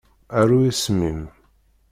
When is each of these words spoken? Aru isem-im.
Aru 0.39 0.57
isem-im. 0.71 1.21